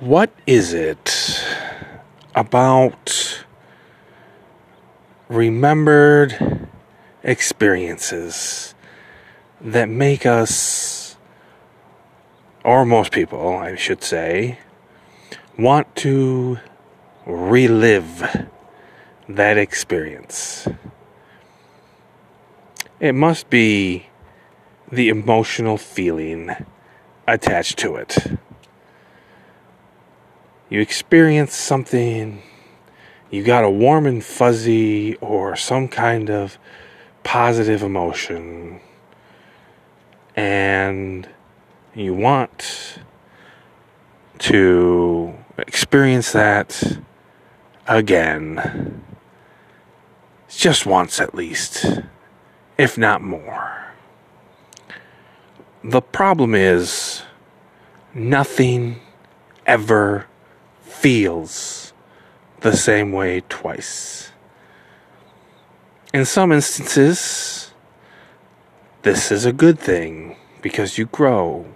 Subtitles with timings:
[0.00, 1.44] What is it
[2.32, 3.44] about
[5.28, 6.68] remembered
[7.24, 8.76] experiences
[9.60, 11.16] that make us,
[12.64, 14.60] or most people, I should say,
[15.58, 16.58] want to
[17.26, 18.46] relive
[19.28, 20.68] that experience?
[23.00, 24.06] It must be
[24.92, 26.50] the emotional feeling
[27.26, 28.38] attached to it
[30.70, 32.42] you experience something,
[33.30, 36.58] you got a warm and fuzzy or some kind of
[37.24, 38.80] positive emotion,
[40.36, 41.28] and
[41.94, 42.98] you want
[44.38, 46.98] to experience that
[47.86, 49.04] again,
[50.48, 52.00] just once at least,
[52.76, 53.92] if not more.
[55.82, 57.22] The problem is,
[58.14, 59.00] nothing
[59.66, 60.26] ever
[60.88, 61.92] feels
[62.60, 64.32] the same way twice.
[66.12, 67.72] In some instances,
[69.02, 71.66] this is a good thing because you grow,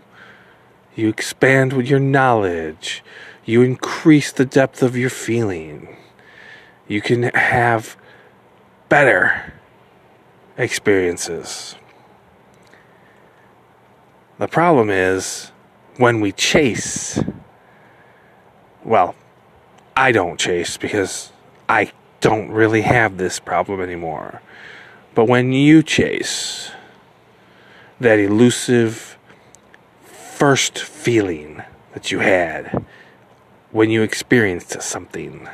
[0.97, 3.05] you expand with your knowledge,
[3.45, 5.97] you increase the depth of your feeling,
[6.89, 7.97] you can have
[8.89, 9.53] better
[10.56, 11.77] experiences.
[14.39, 15.53] The problem is
[15.98, 17.22] when we chase
[18.84, 19.14] well,
[19.97, 21.33] I don't chase because
[21.69, 24.41] I don't really have this problem anymore.
[25.14, 26.70] But when you chase
[28.00, 29.19] that elusive
[30.05, 32.84] first feeling that you had
[33.70, 35.48] when you experienced something,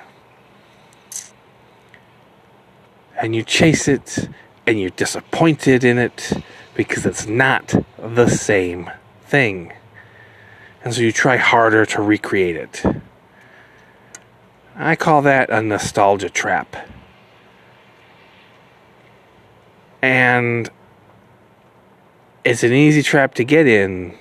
[3.20, 4.28] and you chase it
[4.66, 6.32] and you're disappointed in it
[6.74, 8.90] because it's not the same
[9.24, 9.72] thing.
[10.84, 12.84] And so you try harder to recreate it.
[14.80, 16.76] I call that a nostalgia trap.
[20.00, 20.70] And
[22.44, 24.17] it's an easy trap to get in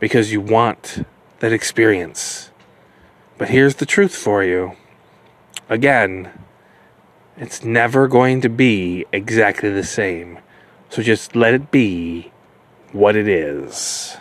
[0.00, 1.04] because you want
[1.40, 2.50] that experience.
[3.36, 4.72] But here's the truth for you.
[5.68, 6.32] Again,
[7.36, 10.38] it's never going to be exactly the same.
[10.88, 12.32] So just let it be
[12.92, 14.16] what it is.